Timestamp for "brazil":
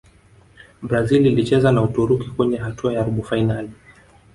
0.81-1.25